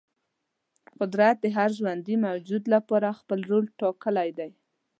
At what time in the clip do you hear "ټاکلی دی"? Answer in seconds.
3.81-4.51